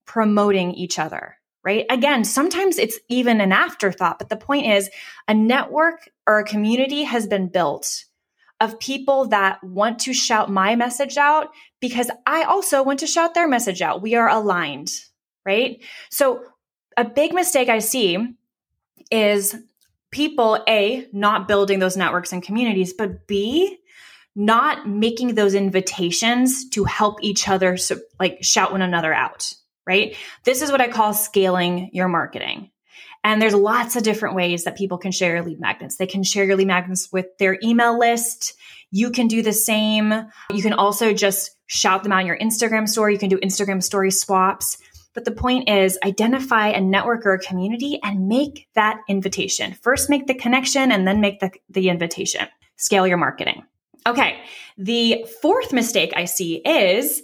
promoting 0.05 0.73
each 0.73 0.99
other 0.99 1.38
right? 1.63 1.85
Again, 1.89 2.23
sometimes 2.23 2.77
it's 2.77 2.99
even 3.09 3.41
an 3.41 3.51
afterthought, 3.51 4.19
but 4.19 4.29
the 4.29 4.37
point 4.37 4.67
is 4.67 4.89
a 5.27 5.33
network 5.33 6.09
or 6.25 6.39
a 6.39 6.45
community 6.45 7.03
has 7.03 7.27
been 7.27 7.47
built 7.47 8.05
of 8.61 8.79
people 8.79 9.27
that 9.27 9.63
want 9.63 9.99
to 9.99 10.13
shout 10.13 10.51
my 10.51 10.75
message 10.75 11.17
out 11.17 11.49
because 11.79 12.11
I 12.25 12.43
also 12.43 12.83
want 12.83 12.99
to 12.99 13.07
shout 13.07 13.33
their 13.33 13.47
message 13.47 13.81
out. 13.81 14.01
We 14.01 14.15
are 14.15 14.27
aligned, 14.27 14.89
right? 15.45 15.81
So 16.09 16.43
a 16.97 17.05
big 17.05 17.33
mistake 17.33 17.69
I 17.69 17.79
see 17.79 18.17
is 19.11 19.55
people 20.11 20.61
A, 20.67 21.07
not 21.13 21.47
building 21.47 21.79
those 21.79 21.95
networks 21.95 22.33
and 22.33 22.43
communities, 22.43 22.93
but 22.93 23.27
B, 23.27 23.77
not 24.35 24.87
making 24.87 25.35
those 25.35 25.53
invitations 25.53 26.69
to 26.69 26.83
help 26.83 27.23
each 27.23 27.47
other, 27.47 27.77
so, 27.77 27.97
like 28.19 28.43
shout 28.43 28.71
one 28.71 28.81
another 28.81 29.13
out 29.13 29.53
right? 29.89 30.15
This 30.43 30.61
is 30.61 30.71
what 30.71 30.81
I 30.81 30.87
call 30.87 31.13
scaling 31.13 31.89
your 31.91 32.07
marketing. 32.07 32.69
And 33.23 33.41
there's 33.41 33.55
lots 33.55 33.95
of 33.95 34.03
different 34.03 34.35
ways 34.35 34.63
that 34.63 34.77
people 34.77 34.99
can 34.99 35.11
share 35.11 35.35
your 35.35 35.43
lead 35.43 35.59
magnets. 35.59 35.97
They 35.97 36.05
can 36.05 36.23
share 36.23 36.45
your 36.45 36.55
lead 36.55 36.67
magnets 36.67 37.11
with 37.11 37.25
their 37.39 37.57
email 37.63 37.97
list. 37.97 38.53
You 38.91 39.09
can 39.09 39.27
do 39.27 39.41
the 39.41 39.51
same. 39.51 40.13
You 40.53 40.61
can 40.61 40.73
also 40.73 41.11
just 41.11 41.51
shout 41.65 42.03
them 42.03 42.11
out 42.11 42.19
on 42.19 42.27
your 42.27 42.37
Instagram 42.37 42.87
story. 42.87 43.13
You 43.13 43.19
can 43.19 43.29
do 43.29 43.39
Instagram 43.39 43.81
story 43.81 44.11
swaps. 44.11 44.77
But 45.15 45.25
the 45.25 45.31
point 45.31 45.67
is 45.67 45.97
identify 46.05 46.67
a 46.67 46.79
network 46.79 47.25
or 47.25 47.33
a 47.33 47.39
community 47.39 47.99
and 48.03 48.27
make 48.27 48.67
that 48.75 48.99
invitation. 49.09 49.73
First 49.81 50.07
make 50.09 50.27
the 50.27 50.35
connection 50.35 50.91
and 50.91 51.07
then 51.07 51.19
make 51.19 51.39
the, 51.39 51.51
the 51.67 51.89
invitation. 51.89 52.47
Scale 52.77 53.07
your 53.07 53.17
marketing. 53.17 53.63
Okay. 54.07 54.39
The 54.77 55.25
fourth 55.41 55.73
mistake 55.73 56.13
I 56.15 56.25
see 56.25 56.57
is 56.57 57.21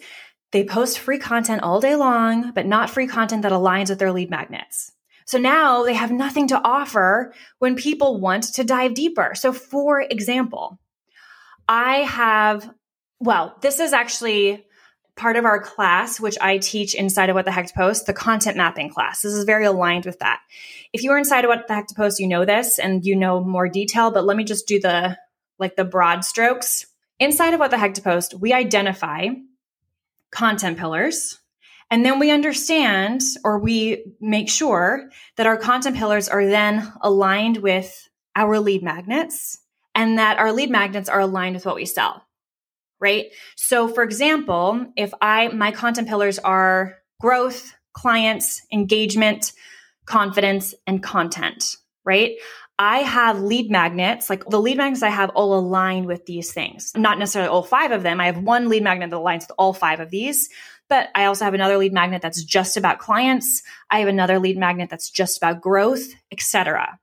They 0.56 0.64
post 0.64 1.00
free 1.00 1.20
content 1.20 1.64
all 1.64 1.82
day 1.82 1.98
long, 1.98 2.54
but 2.54 2.66
not 2.66 2.90
free 2.90 3.08
content 3.08 3.42
that 3.42 3.52
aligns 3.52 3.90
with 3.90 4.00
their 4.00 4.14
lead 4.14 4.30
magnets. 4.30 4.94
So 5.26 5.38
now 5.38 5.84
they 5.84 5.96
have 5.96 6.14
nothing 6.14 6.48
to 6.48 6.62
offer 6.64 7.34
when 7.60 7.76
people 7.76 8.22
want 8.22 8.54
to 8.54 8.64
dive 8.64 8.94
deeper. 8.94 9.34
So, 9.36 9.52
for 9.52 10.00
example, 10.00 10.80
I 11.68 12.04
have, 12.04 12.74
well, 13.20 13.58
this 13.60 13.82
is 13.82 13.92
actually 13.92 14.66
part 15.18 15.36
of 15.36 15.44
our 15.44 15.62
class, 15.62 16.22
which 16.22 16.38
I 16.40 16.60
teach 16.60 16.96
inside 16.96 17.30
of 17.30 17.36
What 17.36 17.44
the 17.44 17.52
Heck 17.52 17.68
to 17.68 17.74
Post, 17.74 18.06
the 18.06 18.14
content 18.14 18.56
mapping 18.56 18.90
class. 18.90 19.24
This 19.24 19.34
is 19.34 19.44
very 19.44 19.66
aligned 19.66 20.06
with 20.06 20.20
that. 20.20 20.40
If 20.94 21.04
you 21.04 21.12
are 21.12 21.18
inside 21.18 21.44
of 21.44 21.50
What 21.50 21.68
the 21.68 21.74
Heck 21.74 21.88
to 21.88 21.96
Post, 21.96 22.22
you 22.22 22.30
know 22.30 22.46
this 22.46 22.80
and 22.80 23.06
you 23.06 23.18
know 23.18 23.44
more 23.44 23.68
detail, 23.68 24.10
but 24.10 24.24
let 24.24 24.38
me 24.38 24.46
just 24.46 24.70
do 24.70 24.80
the 24.80 25.18
like 25.60 25.76
the 25.76 25.84
broad 25.84 26.24
strokes. 26.24 26.86
Inside 27.20 27.54
of 27.54 27.60
What 27.60 27.72
the 27.72 27.78
Heck 27.78 27.96
to 27.96 28.02
Post, 28.02 28.36
we 28.36 28.54
identify 28.54 29.28
content 30.36 30.78
pillars. 30.78 31.40
And 31.90 32.06
then 32.06 32.20
we 32.20 32.30
understand 32.30 33.22
or 33.44 33.58
we 33.60 34.06
make 34.20 34.50
sure 34.50 35.10
that 35.38 35.48
our 35.48 35.58
content 35.58 35.96
pillars 35.96 36.28
are 36.28 36.46
then 36.46 36.92
aligned 37.02 37.58
with 37.58 38.10
our 38.36 38.60
lead 38.60 38.84
magnets 38.84 39.60
and 39.94 40.18
that 40.20 40.38
our 40.38 40.52
lead 40.52 40.70
magnets 40.70 41.08
are 41.08 41.22
aligned 41.22 41.56
with 41.56 41.66
what 41.66 41.76
we 41.76 41.86
sell. 41.86 42.24
Right? 43.00 43.28
So 43.56 43.88
for 43.88 44.04
example, 44.04 44.88
if 44.98 45.14
I 45.22 45.50
my 45.50 45.72
content 45.72 46.08
pillars 46.08 46.40
are 46.40 46.98
growth, 47.22 47.74
clients, 47.94 48.62
engagement, 48.74 49.54
confidence, 50.06 50.74
and 50.86 51.02
content, 51.02 51.78
right? 52.04 52.34
I 52.78 53.00
have 53.00 53.42
lead 53.42 53.72
magnets, 53.72 54.30
like 54.30 54.46
the 54.46 54.60
lead 54.60 54.78
magnets 54.78 55.02
I 55.04 55.10
have 55.10 55.30
all 55.30 55.58
aligned 55.58 56.08
with 56.08 56.26
these 56.26 56.52
things. 56.52 56.92
Not 56.96 57.20
necessarily 57.20 57.50
all 57.50 57.64
five 57.64 57.92
of 57.92 58.04
them. 58.04 58.20
I 58.20 58.26
have 58.26 58.38
one 58.38 58.68
lead 58.68 58.84
magnet 58.84 59.10
that 59.10 59.16
aligns 59.16 59.42
with 59.42 59.54
all 59.58 59.74
five 59.74 60.02
of 60.02 60.10
these, 60.10 60.50
but 60.90 61.10
I 61.16 61.26
also 61.26 61.46
have 61.46 61.54
another 61.54 61.78
lead 61.78 61.94
magnet 61.94 62.22
that's 62.22 62.44
just 62.44 62.76
about 62.76 63.00
clients. 63.00 63.64
I 63.90 64.00
have 64.00 64.10
another 64.10 64.40
lead 64.40 64.58
magnet 64.58 64.90
that's 64.90 65.10
just 65.10 65.38
about 65.38 65.62
growth, 65.62 66.14
etc. 66.32 67.00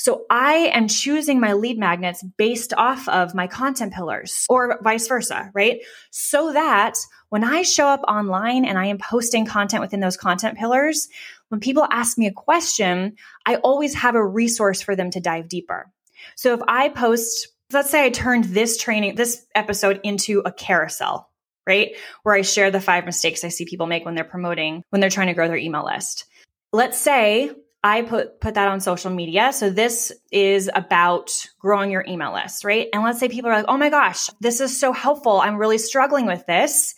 So 0.00 0.24
I 0.30 0.70
am 0.72 0.88
choosing 0.88 1.40
my 1.40 1.52
lead 1.52 1.78
magnets 1.78 2.24
based 2.38 2.72
off 2.72 3.06
of 3.06 3.34
my 3.34 3.46
content 3.46 3.92
pillars 3.92 4.46
or 4.48 4.80
vice 4.82 5.06
versa, 5.06 5.50
right? 5.52 5.80
So 6.10 6.54
that 6.54 6.94
when 7.28 7.44
I 7.44 7.60
show 7.60 7.86
up 7.86 8.00
online 8.08 8.64
and 8.64 8.78
I 8.78 8.86
am 8.86 8.96
posting 8.96 9.44
content 9.44 9.82
within 9.82 10.00
those 10.00 10.16
content 10.16 10.56
pillars, 10.56 11.08
when 11.50 11.60
people 11.60 11.86
ask 11.90 12.16
me 12.16 12.26
a 12.26 12.32
question, 12.32 13.16
I 13.44 13.56
always 13.56 13.94
have 13.94 14.14
a 14.14 14.24
resource 14.24 14.80
for 14.80 14.96
them 14.96 15.10
to 15.10 15.20
dive 15.20 15.48
deeper. 15.48 15.92
So 16.36 16.54
if 16.54 16.60
I 16.66 16.88
post, 16.88 17.48
let's 17.72 17.90
say 17.90 18.04
I 18.04 18.10
turned 18.10 18.44
this 18.44 18.76
training, 18.76 19.16
this 19.16 19.44
episode 19.54 20.00
into 20.04 20.40
a 20.44 20.52
carousel, 20.52 21.28
right? 21.66 21.96
Where 22.22 22.34
I 22.34 22.42
share 22.42 22.70
the 22.70 22.80
five 22.80 23.04
mistakes 23.04 23.44
I 23.44 23.48
see 23.48 23.64
people 23.64 23.86
make 23.86 24.04
when 24.04 24.14
they're 24.14 24.24
promoting, 24.24 24.84
when 24.90 25.00
they're 25.00 25.10
trying 25.10 25.26
to 25.26 25.34
grow 25.34 25.48
their 25.48 25.56
email 25.56 25.84
list. 25.84 26.24
Let's 26.72 26.98
say 26.98 27.50
I 27.82 28.02
put 28.02 28.40
put 28.40 28.54
that 28.54 28.68
on 28.68 28.80
social 28.80 29.10
media. 29.10 29.52
So 29.52 29.70
this 29.70 30.12
is 30.30 30.70
about 30.74 31.32
growing 31.58 31.90
your 31.90 32.04
email 32.06 32.32
list, 32.32 32.64
right? 32.64 32.88
And 32.92 33.02
let's 33.02 33.18
say 33.18 33.28
people 33.28 33.50
are 33.50 33.56
like, 33.56 33.64
"Oh 33.68 33.78
my 33.78 33.88
gosh, 33.88 34.28
this 34.40 34.60
is 34.60 34.78
so 34.78 34.92
helpful. 34.92 35.40
I'm 35.40 35.56
really 35.56 35.78
struggling 35.78 36.26
with 36.26 36.46
this." 36.46 36.94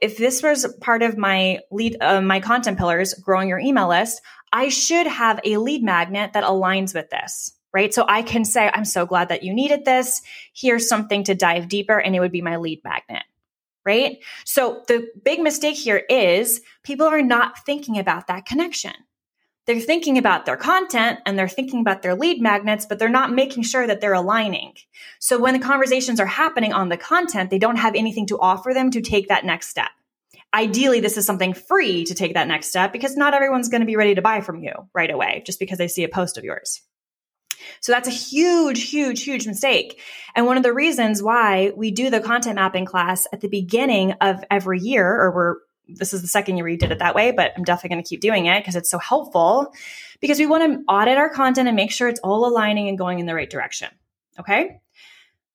If 0.00 0.16
this 0.16 0.42
was 0.42 0.66
part 0.80 1.02
of 1.02 1.16
my 1.16 1.60
lead, 1.70 1.96
uh, 2.00 2.20
my 2.20 2.40
content 2.40 2.78
pillars, 2.78 3.14
growing 3.14 3.48
your 3.48 3.58
email 3.58 3.88
list, 3.88 4.20
I 4.52 4.68
should 4.68 5.06
have 5.06 5.40
a 5.44 5.58
lead 5.58 5.82
magnet 5.82 6.32
that 6.32 6.44
aligns 6.44 6.94
with 6.94 7.10
this, 7.10 7.52
right? 7.72 7.92
So 7.92 8.04
I 8.08 8.22
can 8.22 8.44
say, 8.44 8.70
I'm 8.72 8.84
so 8.84 9.06
glad 9.06 9.28
that 9.28 9.42
you 9.42 9.54
needed 9.54 9.84
this. 9.84 10.22
Here's 10.54 10.88
something 10.88 11.24
to 11.24 11.34
dive 11.34 11.68
deeper. 11.68 11.98
And 11.98 12.16
it 12.16 12.20
would 12.20 12.32
be 12.32 12.42
my 12.42 12.56
lead 12.56 12.80
magnet, 12.82 13.22
right? 13.84 14.18
So 14.44 14.82
the 14.88 15.08
big 15.24 15.40
mistake 15.40 15.76
here 15.76 16.02
is 16.08 16.62
people 16.82 17.06
are 17.06 17.22
not 17.22 17.64
thinking 17.64 17.98
about 17.98 18.26
that 18.26 18.46
connection. 18.46 18.94
They're 19.70 19.78
thinking 19.78 20.18
about 20.18 20.46
their 20.46 20.56
content 20.56 21.20
and 21.24 21.38
they're 21.38 21.48
thinking 21.48 21.80
about 21.80 22.02
their 22.02 22.16
lead 22.16 22.42
magnets, 22.42 22.86
but 22.86 22.98
they're 22.98 23.08
not 23.08 23.32
making 23.32 23.62
sure 23.62 23.86
that 23.86 24.00
they're 24.00 24.14
aligning. 24.14 24.72
So 25.20 25.38
when 25.38 25.54
the 25.54 25.64
conversations 25.64 26.18
are 26.18 26.26
happening 26.26 26.72
on 26.72 26.88
the 26.88 26.96
content, 26.96 27.50
they 27.50 27.58
don't 27.60 27.76
have 27.76 27.94
anything 27.94 28.26
to 28.26 28.40
offer 28.40 28.74
them 28.74 28.90
to 28.90 29.00
take 29.00 29.28
that 29.28 29.44
next 29.44 29.68
step. 29.68 29.90
Ideally, 30.52 30.98
this 30.98 31.16
is 31.16 31.24
something 31.24 31.54
free 31.54 32.02
to 32.06 32.16
take 32.16 32.34
that 32.34 32.48
next 32.48 32.70
step 32.70 32.92
because 32.92 33.16
not 33.16 33.32
everyone's 33.32 33.68
going 33.68 33.82
to 33.82 33.86
be 33.86 33.94
ready 33.94 34.16
to 34.16 34.22
buy 34.22 34.40
from 34.40 34.58
you 34.58 34.72
right 34.92 35.08
away 35.08 35.44
just 35.46 35.60
because 35.60 35.78
they 35.78 35.86
see 35.86 36.02
a 36.02 36.08
post 36.08 36.36
of 36.36 36.42
yours. 36.42 36.82
So 37.80 37.92
that's 37.92 38.08
a 38.08 38.10
huge, 38.10 38.90
huge, 38.90 39.22
huge 39.22 39.46
mistake. 39.46 40.00
And 40.34 40.46
one 40.46 40.56
of 40.56 40.64
the 40.64 40.74
reasons 40.74 41.22
why 41.22 41.70
we 41.76 41.92
do 41.92 42.10
the 42.10 42.18
content 42.18 42.56
mapping 42.56 42.86
class 42.86 43.28
at 43.32 43.40
the 43.40 43.46
beginning 43.46 44.14
of 44.20 44.42
every 44.50 44.80
year, 44.80 45.06
or 45.06 45.32
we're 45.32 45.54
this 45.96 46.12
is 46.12 46.22
the 46.22 46.28
second 46.28 46.56
year 46.56 46.64
we 46.64 46.76
did 46.76 46.92
it 46.92 46.98
that 46.98 47.14
way, 47.14 47.32
but 47.32 47.52
I'm 47.56 47.64
definitely 47.64 47.94
going 47.94 48.04
to 48.04 48.08
keep 48.08 48.20
doing 48.20 48.46
it 48.46 48.60
because 48.60 48.76
it's 48.76 48.90
so 48.90 48.98
helpful 48.98 49.72
because 50.20 50.38
we 50.38 50.46
want 50.46 50.72
to 50.72 50.84
audit 50.92 51.18
our 51.18 51.30
content 51.30 51.68
and 51.68 51.76
make 51.76 51.90
sure 51.90 52.08
it's 52.08 52.20
all 52.20 52.46
aligning 52.46 52.88
and 52.88 52.98
going 52.98 53.18
in 53.18 53.26
the 53.26 53.34
right 53.34 53.50
direction. 53.50 53.88
Okay. 54.38 54.80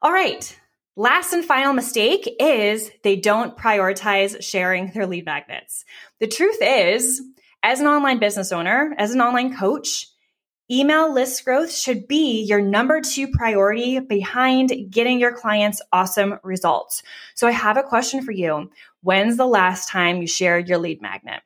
All 0.02 0.12
right. 0.12 0.60
Last 0.96 1.34
and 1.34 1.44
final 1.44 1.74
mistake 1.74 2.34
is 2.40 2.90
they 3.04 3.18
don't 3.18 3.58
prioritize 3.58 4.42
sharing 4.42 4.92
their 4.92 5.06
lead 5.06 5.26
magnets. 5.26 5.84
The 6.20 6.28
truth 6.28 6.58
is, 6.62 7.22
as 7.64 7.82
an 7.82 7.88
online 7.88 8.20
business 8.20 8.52
owner, 8.52 8.96
as 8.98 9.12
an 9.12 9.20
online 9.20 9.58
coach, 9.58 10.08
email 10.72 11.14
list 11.14 11.44
growth 11.44 11.74
should 11.74 12.08
be 12.08 12.42
your 12.44 12.62
number 12.62 13.02
two 13.02 13.28
priority 13.28 14.00
behind 14.00 14.72
getting 14.90 15.20
your 15.20 15.34
clients 15.34 15.82
awesome 15.92 16.40
results. 16.44 17.04
So 17.36 17.48
I 17.48 17.52
have 17.52 17.78
a 17.78 17.84
question 17.84 18.24
for 18.24 18.32
you. 18.32 18.72
When's 19.06 19.38
the 19.38 19.46
last 19.46 19.88
time 19.88 20.20
you 20.20 20.26
shared 20.26 20.68
your 20.68 20.80
lead 20.80 21.00
magnet? 21.00 21.44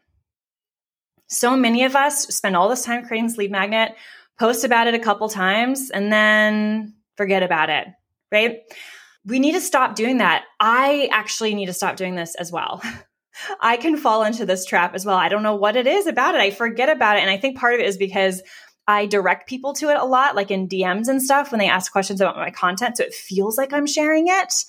So 1.28 1.58
many 1.58 1.84
of 1.84 1.94
us 1.94 2.26
spend 2.28 2.56
all 2.56 2.70
this 2.70 2.86
time 2.86 3.06
creating 3.06 3.28
this 3.28 3.38
lead 3.38 3.52
magnet, 3.52 3.98
post 4.40 4.64
about 4.64 4.88
it 4.88 4.94
a 4.94 5.00
couple 5.00 5.28
times, 5.28 5.90
and 5.90 6.10
then 6.10 6.94
forget 7.18 7.44
about 7.44 7.70
it, 7.70 7.88
right? 8.32 8.60
We 9.26 9.40
need 9.40 9.52
to 9.56 9.60
stop 9.60 9.96
doing 9.96 10.20
that. 10.20 10.46
I 10.62 11.10
actually 11.12 11.54
need 11.54 11.66
to 11.66 11.74
stop 11.74 11.98
doing 11.98 12.16
this 12.16 12.34
as 12.36 12.50
well. 12.50 12.82
I 13.60 13.76
can 13.76 13.98
fall 13.98 14.24
into 14.24 14.46
this 14.46 14.66
trap 14.66 14.96
as 14.96 15.06
well. 15.06 15.18
I 15.18 15.28
don't 15.28 15.44
know 15.44 15.56
what 15.56 15.76
it 15.76 15.86
is 15.86 16.08
about 16.08 16.36
it. 16.36 16.42
I 16.42 16.52
forget 16.52 16.88
about 16.88 17.18
it. 17.18 17.24
And 17.24 17.30
I 17.30 17.36
think 17.36 17.58
part 17.58 17.74
of 17.74 17.82
it 17.82 17.88
is 17.88 17.98
because 17.98 18.42
I 18.88 19.06
direct 19.06 19.50
people 19.50 19.74
to 19.74 19.90
it 19.90 19.98
a 19.98 20.06
lot, 20.06 20.34
like 20.34 20.50
in 20.50 20.70
DMs 20.70 21.10
and 21.10 21.22
stuff 21.22 21.52
when 21.52 21.60
they 21.60 21.68
ask 21.68 21.92
questions 21.92 22.22
about 22.22 22.38
my 22.38 22.52
content. 22.52 22.96
So 22.96 23.04
it 23.04 23.14
feels 23.14 23.58
like 23.58 23.74
I'm 23.74 23.86
sharing 23.86 24.30
it. 24.30 24.64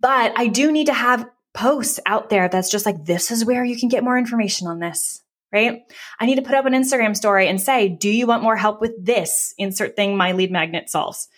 But 0.00 0.32
I 0.36 0.46
do 0.46 0.72
need 0.72 0.86
to 0.86 0.94
have 0.94 1.28
posts 1.56 1.98
out 2.06 2.28
there 2.28 2.48
that's 2.48 2.70
just 2.70 2.86
like, 2.86 3.04
this 3.04 3.30
is 3.30 3.44
where 3.44 3.64
you 3.64 3.76
can 3.76 3.88
get 3.88 4.04
more 4.04 4.18
information 4.18 4.68
on 4.68 4.78
this, 4.78 5.22
right? 5.52 5.80
I 6.20 6.26
need 6.26 6.36
to 6.36 6.42
put 6.42 6.54
up 6.54 6.66
an 6.66 6.74
Instagram 6.74 7.16
story 7.16 7.48
and 7.48 7.60
say, 7.60 7.88
do 7.88 8.10
you 8.10 8.26
want 8.26 8.42
more 8.42 8.56
help 8.56 8.80
with 8.80 8.92
this 9.02 9.54
insert 9.58 9.96
thing 9.96 10.16
my 10.16 10.32
lead 10.32 10.52
magnet 10.52 10.90
solves? 10.90 11.28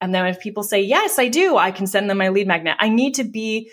And 0.00 0.12
then 0.14 0.26
if 0.26 0.40
people 0.40 0.64
say, 0.64 0.82
yes, 0.82 1.18
I 1.18 1.28
do, 1.28 1.56
I 1.56 1.70
can 1.70 1.86
send 1.86 2.10
them 2.10 2.18
my 2.18 2.28
lead 2.28 2.48
magnet. 2.48 2.76
I 2.80 2.88
need 2.88 3.14
to 3.14 3.24
be, 3.24 3.70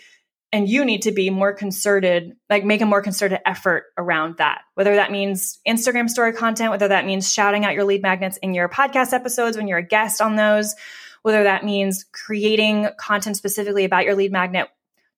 and 0.51 0.69
you 0.69 0.85
need 0.85 1.01
to 1.01 1.11
be 1.11 1.31
more 1.31 1.53
concerted, 1.53 2.33
like 2.49 2.63
make 2.63 2.81
a 2.81 2.85
more 2.85 3.01
concerted 3.01 3.39
effort 3.45 3.85
around 3.97 4.37
that. 4.37 4.61
Whether 4.75 4.95
that 4.95 5.11
means 5.11 5.59
Instagram 5.67 6.09
story 6.09 6.33
content, 6.33 6.71
whether 6.71 6.87
that 6.87 7.05
means 7.05 7.33
shouting 7.33 7.65
out 7.65 7.73
your 7.73 7.83
lead 7.83 8.03
magnets 8.03 8.37
in 8.37 8.53
your 8.53 8.69
podcast 8.69 9.11
episodes 9.11 9.57
when 9.57 9.67
you're 9.67 9.79
a 9.79 9.85
guest 9.85 10.21
on 10.21 10.35
those, 10.35 10.75
whether 11.23 11.43
that 11.43 11.65
means 11.65 12.05
creating 12.11 12.89
content 12.99 13.37
specifically 13.37 13.85
about 13.85 14.05
your 14.05 14.13
lead 14.13 14.31
magnet 14.31 14.67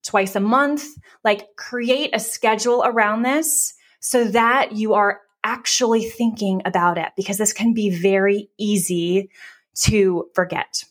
twice 0.08 0.36
a 0.36 0.40
month. 0.40 0.86
Like 1.24 1.56
create 1.56 2.10
a 2.14 2.20
schedule 2.20 2.82
around 2.84 3.22
this 3.22 3.74
so 4.00 4.26
that 4.26 4.72
you 4.72 4.94
are 4.94 5.22
actually 5.44 6.04
thinking 6.04 6.62
about 6.66 6.98
it 6.98 7.10
because 7.16 7.38
this 7.38 7.54
can 7.54 7.74
be 7.74 7.90
very 7.90 8.50
easy 8.58 9.30
to 9.76 10.30
forget. 10.34 10.84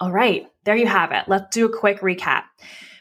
All 0.00 0.10
right, 0.10 0.46
there 0.64 0.76
you 0.76 0.86
have 0.86 1.12
it. 1.12 1.24
Let's 1.28 1.54
do 1.54 1.66
a 1.66 1.78
quick 1.78 2.00
recap. 2.00 2.42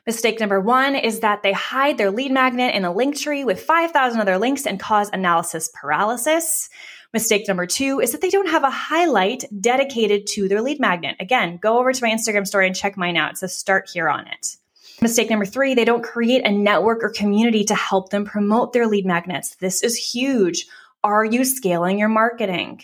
Mistake 0.06 0.40
number 0.40 0.60
one 0.60 0.96
is 0.96 1.22
that 1.22 1.44
they 1.44 1.54
hide 1.54 1.98
their 1.98 2.12
lead 2.12 2.32
magnet 2.32 2.76
in 2.76 2.84
a 2.84 2.94
link 2.94 3.18
tree 3.18 3.46
with 3.46 3.62
5,000 3.62 4.20
other 4.20 4.38
links 4.38 4.66
and 4.66 4.80
cause 4.80 5.10
analysis 5.14 5.72
paralysis. 5.74 6.70
Mistake 7.14 7.48
number 7.48 7.66
two 7.66 8.00
is 8.00 8.12
that 8.12 8.22
they 8.22 8.30
don't 8.30 8.50
have 8.50 8.64
a 8.64 8.70
highlight 8.70 9.46
dedicated 9.62 10.28
to 10.28 10.48
their 10.50 10.62
lead 10.62 10.80
magnet. 10.80 11.16
Again, 11.20 11.58
go 11.62 11.80
over 11.80 11.94
to 11.94 12.04
my 12.04 12.10
Instagram 12.10 12.46
story 12.46 12.68
and 12.68 12.76
check 12.76 12.98
mine 12.98 13.16
out. 13.16 13.32
It 13.32 13.38
says 13.38 13.56
start 13.56 13.90
here 13.94 14.10
on 14.10 14.28
it. 14.28 14.58
Mistake 15.02 15.30
number 15.30 15.46
three, 15.46 15.74
they 15.74 15.86
don't 15.86 16.04
create 16.04 16.46
a 16.46 16.52
network 16.52 17.04
or 17.04 17.10
community 17.10 17.64
to 17.66 17.76
help 17.76 18.10
them 18.10 18.26
promote 18.26 18.74
their 18.74 18.88
lead 18.88 19.06
magnets. 19.06 19.56
This 19.56 19.84
is 19.84 19.96
huge. 19.96 20.68
Are 21.04 21.26
you 21.26 21.44
scaling 21.44 22.00
your 22.00 22.10
marketing? 22.10 22.82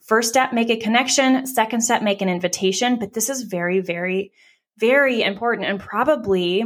First 0.00 0.30
step, 0.30 0.52
make 0.52 0.70
a 0.70 0.76
connection. 0.76 1.46
Second 1.46 1.82
step, 1.82 2.02
make 2.02 2.22
an 2.22 2.28
invitation. 2.28 2.98
But 2.98 3.12
this 3.12 3.28
is 3.28 3.42
very, 3.42 3.80
very, 3.80 4.32
very 4.78 5.22
important 5.22 5.68
and 5.68 5.78
probably 5.78 6.64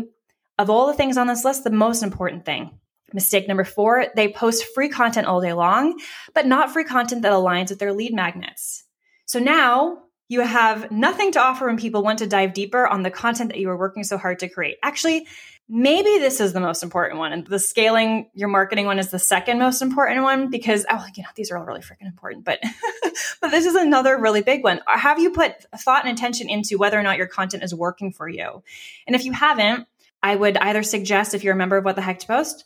of 0.59 0.71
all 0.71 0.87
the 0.87 0.95
things 0.95 1.19
on 1.19 1.27
this 1.27 1.45
list, 1.45 1.65
the 1.65 1.71
most 1.71 2.03
important 2.03 2.47
thing. 2.47 2.79
Mistake 3.13 3.47
number 3.47 3.65
four, 3.65 4.07
they 4.17 4.29
post 4.29 4.65
free 4.75 4.89
content 4.89 5.27
all 5.27 5.41
day 5.41 5.53
long, 5.53 5.99
but 6.35 6.47
not 6.47 6.73
free 6.73 6.85
content 6.85 7.23
that 7.23 7.33
aligns 7.33 7.71
with 7.71 7.79
their 7.79 7.93
lead 7.93 8.15
magnets. 8.15 8.85
So 9.27 9.39
now 9.39 9.99
You 10.29 10.41
have 10.41 10.91
nothing 10.91 11.33
to 11.33 11.41
offer 11.41 11.67
when 11.67 11.77
people 11.77 12.03
want 12.03 12.19
to 12.19 12.27
dive 12.27 12.53
deeper 12.53 12.87
on 12.87 13.03
the 13.03 13.11
content 13.11 13.51
that 13.51 13.59
you 13.59 13.71
are 13.71 13.77
working 13.77 14.05
so 14.05 14.19
hard 14.19 14.41
to 14.41 14.49
create. 14.49 14.79
Actually, 14.83 15.27
maybe 15.69 16.19
this 16.19 16.41
is 16.41 16.53
the 16.53 16.61
most 16.61 16.83
important 16.83 17.19
one. 17.19 17.33
And 17.33 17.47
the 17.47 17.59
scaling 17.59 18.31
your 18.35 18.49
marketing 18.49 18.87
one 18.87 18.99
is 18.99 19.11
the 19.11 19.19
second 19.19 19.59
most 19.59 19.83
important 19.83 20.23
one 20.23 20.51
because, 20.51 20.87
oh, 20.91 21.05
you 21.15 21.23
know, 21.23 21.29
these 21.35 21.51
are 21.51 21.59
all 21.59 21.65
really 21.65 21.81
freaking 21.81 22.07
important, 22.07 22.45
but, 22.45 22.61
but 23.41 23.51
this 23.51 23.67
is 23.67 23.75
another 23.75 24.19
really 24.19 24.43
big 24.43 24.63
one. 24.63 24.81
Have 24.87 25.19
you 25.19 25.31
put 25.31 25.53
thought 25.79 26.05
and 26.05 26.17
attention 26.17 26.49
into 26.49 26.79
whether 26.79 26.99
or 26.99 27.03
not 27.03 27.19
your 27.19 27.27
content 27.27 27.63
is 27.63 27.75
working 27.75 28.13
for 28.13 28.29
you? 28.29 28.63
And 29.07 29.17
if 29.17 29.25
you 29.25 29.33
haven't, 29.33 29.87
I 30.23 30.35
would 30.35 30.57
either 30.57 30.83
suggest 30.83 31.35
if 31.35 31.45
you're 31.45 31.55
a 31.55 31.59
member 31.59 31.77
of 31.77 31.85
What 31.85 31.97
the 31.97 32.03
Heck 32.03 32.19
to 32.21 32.27
Post, 32.27 32.65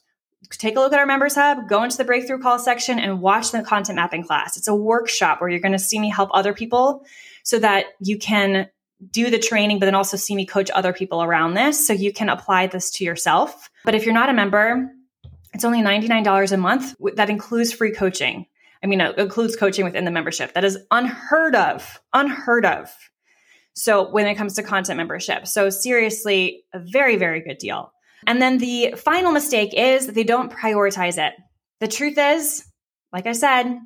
take 0.50 0.76
a 0.76 0.80
look 0.80 0.92
at 0.92 0.98
our 0.98 1.06
members 1.06 1.34
hub, 1.34 1.68
go 1.68 1.82
into 1.82 1.96
the 1.96 2.04
breakthrough 2.04 2.38
call 2.38 2.58
section 2.58 2.98
and 2.98 3.20
watch 3.20 3.50
the 3.50 3.62
content 3.62 3.96
mapping 3.96 4.24
class. 4.24 4.56
It's 4.56 4.68
a 4.68 4.74
workshop 4.74 5.40
where 5.40 5.50
you're 5.50 5.60
going 5.60 5.72
to 5.72 5.78
see 5.78 5.98
me 5.98 6.10
help 6.10 6.30
other 6.32 6.54
people 6.54 7.04
so 7.42 7.58
that 7.58 7.86
you 8.00 8.18
can 8.18 8.68
do 9.10 9.30
the 9.30 9.38
training, 9.38 9.78
but 9.78 9.86
then 9.86 9.94
also 9.94 10.16
see 10.16 10.34
me 10.34 10.44
coach 10.44 10.70
other 10.70 10.92
people 10.92 11.22
around 11.22 11.54
this 11.54 11.86
so 11.86 11.92
you 11.92 12.12
can 12.12 12.28
apply 12.28 12.66
this 12.66 12.90
to 12.92 13.04
yourself. 13.04 13.70
But 13.84 13.94
if 13.94 14.04
you're 14.04 14.14
not 14.14 14.28
a 14.28 14.34
member, 14.34 14.90
it's 15.54 15.64
only 15.64 15.80
$99 15.80 16.52
a 16.52 16.56
month. 16.56 16.94
That 17.16 17.30
includes 17.30 17.72
free 17.72 17.92
coaching. 17.92 18.46
I 18.82 18.86
mean, 18.86 19.00
it 19.00 19.18
includes 19.18 19.56
coaching 19.56 19.84
within 19.84 20.04
the 20.04 20.10
membership. 20.10 20.54
That 20.54 20.64
is 20.64 20.78
unheard 20.90 21.54
of, 21.54 22.00
unheard 22.12 22.64
of. 22.64 22.90
So 23.74 24.10
when 24.10 24.26
it 24.26 24.34
comes 24.34 24.54
to 24.54 24.62
content 24.62 24.96
membership. 24.96 25.46
So 25.46 25.70
seriously, 25.70 26.64
a 26.72 26.78
very, 26.78 27.16
very 27.16 27.40
good 27.40 27.58
deal. 27.58 27.92
And 28.26 28.40
then 28.40 28.58
the 28.58 28.94
final 28.96 29.32
mistake 29.32 29.74
is 29.74 30.06
they 30.06 30.24
don't 30.24 30.52
prioritize 30.52 31.18
it. 31.18 31.34
The 31.80 31.88
truth 31.88 32.18
is, 32.18 32.64
like 33.12 33.26
I 33.26 33.32
said, 33.32 33.78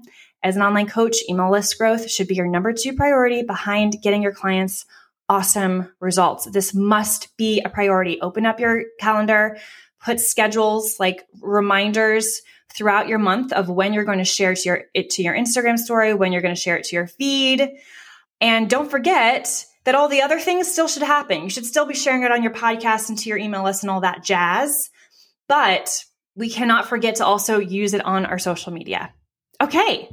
as 0.42 0.56
an 0.56 0.62
online 0.62 0.88
coach, 0.88 1.16
email 1.28 1.50
list 1.50 1.78
growth 1.78 2.10
should 2.10 2.28
be 2.28 2.34
your 2.34 2.46
number 2.46 2.72
two 2.72 2.92
priority 2.92 3.42
behind 3.42 3.96
getting 4.02 4.22
your 4.22 4.34
clients 4.34 4.84
awesome 5.28 5.90
results. 6.00 6.44
This 6.50 6.74
must 6.74 7.34
be 7.36 7.62
a 7.64 7.70
priority. 7.70 8.20
Open 8.20 8.44
up 8.44 8.60
your 8.60 8.82
calendar, 9.00 9.56
put 10.04 10.20
schedules 10.20 10.96
like 11.00 11.24
reminders 11.40 12.42
throughout 12.74 13.08
your 13.08 13.18
month 13.18 13.52
of 13.52 13.68
when 13.68 13.92
you're 13.92 14.04
going 14.04 14.18
to 14.18 14.24
share 14.24 14.54
to 14.54 14.62
your, 14.64 14.82
it 14.92 15.10
to 15.10 15.22
your 15.22 15.34
Instagram 15.34 15.78
story, 15.78 16.12
when 16.12 16.32
you're 16.32 16.42
going 16.42 16.54
to 16.54 16.60
share 16.60 16.76
it 16.76 16.84
to 16.84 16.96
your 16.96 17.06
feed. 17.06 17.70
And 18.40 18.68
don't 18.68 18.90
forget 18.90 19.64
that 19.84 19.94
all 19.94 20.08
the 20.08 20.22
other 20.22 20.40
things 20.40 20.70
still 20.70 20.88
should 20.88 21.02
happen. 21.02 21.42
You 21.42 21.50
should 21.50 21.66
still 21.66 21.86
be 21.86 21.94
sharing 21.94 22.22
it 22.22 22.32
on 22.32 22.42
your 22.42 22.52
podcast 22.52 23.08
and 23.08 23.18
to 23.18 23.28
your 23.28 23.38
email 23.38 23.64
list 23.64 23.82
and 23.82 23.90
all 23.90 24.00
that 24.00 24.24
jazz. 24.24 24.90
But 25.46 26.04
we 26.34 26.50
cannot 26.50 26.88
forget 26.88 27.16
to 27.16 27.24
also 27.24 27.58
use 27.58 27.94
it 27.94 28.04
on 28.04 28.26
our 28.26 28.38
social 28.38 28.72
media. 28.72 29.12
Okay, 29.60 30.08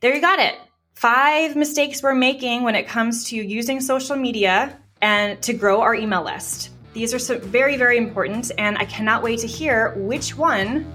there 0.00 0.14
you 0.14 0.20
got 0.20 0.38
it. 0.38 0.54
Five 0.94 1.56
mistakes 1.56 2.02
we're 2.02 2.14
making 2.14 2.62
when 2.62 2.74
it 2.76 2.86
comes 2.86 3.28
to 3.30 3.36
using 3.36 3.80
social 3.80 4.14
media 4.14 4.78
and 5.02 5.40
to 5.42 5.52
grow 5.52 5.80
our 5.80 5.94
email 5.94 6.22
list. 6.22 6.70
These 6.92 7.12
are 7.12 7.18
so 7.18 7.38
very, 7.38 7.76
very 7.76 7.98
important, 7.98 8.52
and 8.56 8.78
I 8.78 8.84
cannot 8.84 9.22
wait 9.22 9.40
to 9.40 9.48
hear 9.48 9.94
which 9.96 10.36
one 10.36 10.92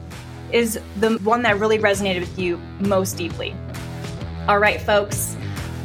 is 0.53 0.79
the 0.97 1.17
one 1.17 1.41
that 1.43 1.59
really 1.59 1.77
resonated 1.77 2.21
with 2.21 2.39
you 2.39 2.57
most 2.79 3.17
deeply. 3.17 3.53
All 4.47 4.59
right, 4.59 4.79
folks, 4.79 5.35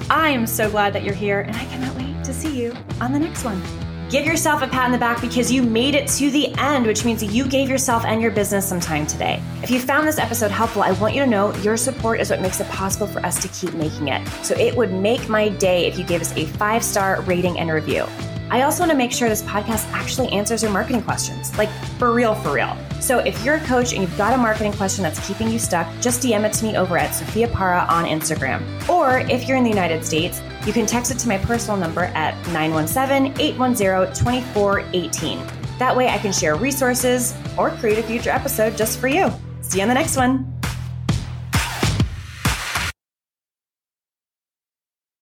I 0.08 0.28
am 0.28 0.46
so 0.46 0.70
glad 0.70 0.92
that 0.92 1.02
you're 1.02 1.14
here, 1.14 1.40
and 1.40 1.56
I 1.56 1.64
cannot 1.64 1.96
wait 1.96 2.13
to 2.24 2.34
see 2.34 2.60
you 2.60 2.74
on 3.00 3.12
the 3.12 3.18
next 3.18 3.44
one. 3.44 3.62
Give 4.10 4.26
yourself 4.26 4.62
a 4.62 4.68
pat 4.68 4.84
on 4.84 4.92
the 4.92 4.98
back 4.98 5.20
because 5.20 5.50
you 5.50 5.62
made 5.62 5.94
it 5.94 6.06
to 6.08 6.30
the 6.30 6.54
end, 6.58 6.86
which 6.86 7.04
means 7.04 7.22
you 7.22 7.48
gave 7.48 7.68
yourself 7.68 8.04
and 8.04 8.20
your 8.20 8.30
business 8.30 8.68
some 8.68 8.78
time 8.78 9.06
today. 9.06 9.42
If 9.62 9.70
you 9.70 9.80
found 9.80 10.06
this 10.06 10.18
episode 10.18 10.50
helpful, 10.50 10.82
I 10.82 10.92
want 10.92 11.14
you 11.14 11.24
to 11.24 11.26
know 11.26 11.54
your 11.56 11.76
support 11.76 12.20
is 12.20 12.30
what 12.30 12.40
makes 12.40 12.60
it 12.60 12.68
possible 12.68 13.06
for 13.06 13.24
us 13.24 13.40
to 13.42 13.48
keep 13.48 13.74
making 13.74 14.08
it. 14.08 14.26
So 14.42 14.54
it 14.56 14.76
would 14.76 14.92
make 14.92 15.28
my 15.28 15.48
day 15.48 15.86
if 15.86 15.98
you 15.98 16.04
gave 16.04 16.20
us 16.20 16.36
a 16.36 16.44
five 16.44 16.84
star 16.84 17.22
rating 17.22 17.58
and 17.58 17.70
review. 17.70 18.06
I 18.50 18.62
also 18.62 18.80
want 18.80 18.92
to 18.92 18.96
make 18.96 19.12
sure 19.12 19.28
this 19.28 19.42
podcast 19.42 19.90
actually 19.92 20.28
answers 20.28 20.62
your 20.62 20.72
marketing 20.72 21.02
questions, 21.02 21.56
like 21.56 21.70
for 21.98 22.12
real, 22.12 22.34
for 22.34 22.52
real. 22.52 22.76
So 23.00 23.18
if 23.18 23.44
you're 23.44 23.56
a 23.56 23.60
coach 23.60 23.92
and 23.92 24.02
you've 24.02 24.16
got 24.16 24.32
a 24.32 24.36
marketing 24.36 24.72
question 24.72 25.02
that's 25.02 25.26
keeping 25.26 25.50
you 25.50 25.58
stuck, 25.58 25.86
just 26.00 26.22
DM 26.22 26.44
it 26.44 26.52
to 26.54 26.64
me 26.64 26.76
over 26.76 26.96
at 26.96 27.14
Sophia 27.14 27.48
Para 27.48 27.86
on 27.88 28.04
Instagram. 28.04 28.88
Or 28.88 29.18
if 29.18 29.48
you're 29.48 29.56
in 29.56 29.64
the 29.64 29.70
United 29.70 30.04
States, 30.04 30.42
you 30.66 30.72
can 30.72 30.86
text 30.86 31.10
it 31.10 31.18
to 31.18 31.28
my 31.28 31.38
personal 31.38 31.76
number 31.76 32.04
at 32.14 32.34
917 32.48 33.34
810 33.40 34.14
2418. 34.14 35.46
That 35.78 35.96
way 35.96 36.08
I 36.08 36.18
can 36.18 36.32
share 36.32 36.56
resources 36.56 37.34
or 37.58 37.70
create 37.70 37.98
a 37.98 38.02
future 38.02 38.30
episode 38.30 38.76
just 38.76 38.98
for 38.98 39.08
you. 39.08 39.30
See 39.60 39.78
you 39.78 39.82
on 39.82 39.88
the 39.88 39.94
next 39.94 40.16
one. 40.16 40.53